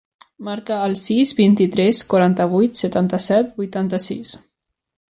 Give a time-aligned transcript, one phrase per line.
[0.45, 4.37] Marca el sis, vint-i-tres, quaranta-vuit, setanta-set, vuitanta-sis.